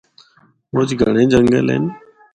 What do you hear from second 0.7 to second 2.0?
مُچ گھَنڑے جنگل ہن۔